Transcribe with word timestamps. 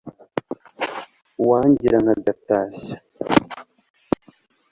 uwangira 1.41 1.97
nk'agatashya 2.03 2.95